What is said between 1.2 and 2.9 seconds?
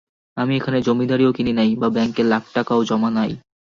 কিনি নাই, বা ব্যাঙ্কে লাখ টাকাও